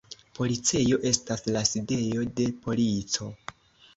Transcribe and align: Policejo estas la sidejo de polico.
Policejo 0.37 0.97
estas 1.09 1.43
la 1.57 1.61
sidejo 1.71 2.25
de 2.39 2.47
polico. 2.65 3.29